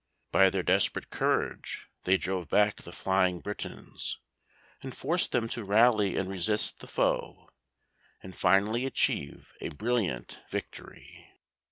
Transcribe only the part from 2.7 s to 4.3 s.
the flying Britons,